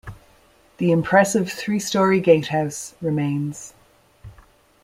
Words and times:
The 0.77 0.91
impressive 0.91 1.51
three 1.51 1.77
storey 1.79 2.21
gatehouse 2.21 2.95
remains. 3.01 3.75